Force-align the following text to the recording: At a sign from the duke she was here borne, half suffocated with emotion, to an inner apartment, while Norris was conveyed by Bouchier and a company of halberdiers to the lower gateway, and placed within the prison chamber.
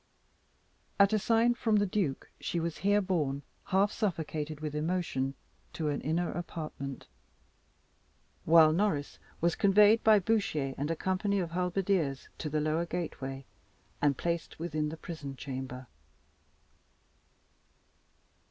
At 0.99 1.13
a 1.13 1.19
sign 1.19 1.53
from 1.53 1.75
the 1.75 1.85
duke 1.85 2.31
she 2.39 2.59
was 2.59 2.79
here 2.79 3.01
borne, 3.01 3.43
half 3.65 3.91
suffocated 3.91 4.59
with 4.59 4.73
emotion, 4.73 5.35
to 5.73 5.89
an 5.89 6.01
inner 6.01 6.31
apartment, 6.31 7.05
while 8.43 8.73
Norris 8.73 9.19
was 9.41 9.55
conveyed 9.55 10.03
by 10.03 10.17
Bouchier 10.19 10.73
and 10.75 10.89
a 10.89 10.95
company 10.95 11.37
of 11.37 11.51
halberdiers 11.51 12.29
to 12.39 12.49
the 12.49 12.59
lower 12.61 12.87
gateway, 12.87 13.45
and 14.01 14.17
placed 14.17 14.57
within 14.57 14.89
the 14.89 14.97
prison 14.97 15.35
chamber. 15.35 15.85